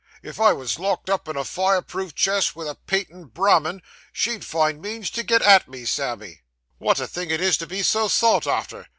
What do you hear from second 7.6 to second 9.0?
be so sought arter!